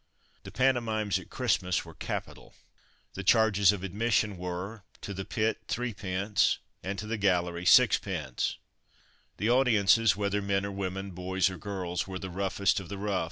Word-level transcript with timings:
The 0.41 0.51
pantomimes 0.51 1.19
at 1.19 1.29
Christmas 1.29 1.85
were 1.85 1.93
capital. 1.93 2.55
The 3.13 3.23
charges 3.23 3.71
of 3.71 3.83
admission 3.83 4.35
were: 4.35 4.83
to 5.01 5.13
the 5.13 5.25
pit 5.25 5.67
3d., 5.67 6.57
and 6.81 6.97
to 6.97 7.05
the 7.05 7.17
gallery, 7.19 7.65
6d. 7.65 8.55
The 9.37 9.49
audiences, 9.51 10.15
whether 10.15 10.41
men 10.41 10.65
or 10.65 10.71
women, 10.71 11.11
boys 11.11 11.51
or 11.51 11.59
girls, 11.59 12.07
were 12.07 12.17
the 12.17 12.31
roughest 12.31 12.79
of 12.79 12.89
the 12.89 12.97
rough. 12.97 13.19